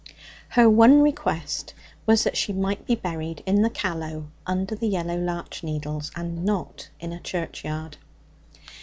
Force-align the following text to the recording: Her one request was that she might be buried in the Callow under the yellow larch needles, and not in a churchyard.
Her 0.49 0.67
one 0.67 1.03
request 1.03 1.75
was 2.07 2.23
that 2.23 2.35
she 2.35 2.53
might 2.53 2.87
be 2.87 2.95
buried 2.95 3.43
in 3.45 3.61
the 3.61 3.69
Callow 3.69 4.31
under 4.47 4.73
the 4.73 4.87
yellow 4.87 5.15
larch 5.15 5.61
needles, 5.63 6.09
and 6.15 6.43
not 6.43 6.89
in 6.99 7.13
a 7.13 7.19
churchyard. 7.19 7.97